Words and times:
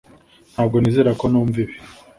Ntabwo 0.53 0.75
nizera 0.79 1.11
ko 1.19 1.25
numva 1.31 1.57
ibi 1.63 1.75